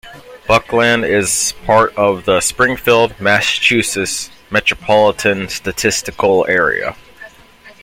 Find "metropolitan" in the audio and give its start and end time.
4.49-5.47